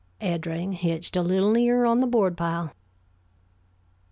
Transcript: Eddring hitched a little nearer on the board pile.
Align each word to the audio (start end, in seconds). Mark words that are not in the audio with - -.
Eddring 0.19 0.71
hitched 0.73 1.15
a 1.15 1.21
little 1.21 1.51
nearer 1.51 1.85
on 1.85 1.99
the 1.99 2.07
board 2.07 2.35
pile. 2.35 2.73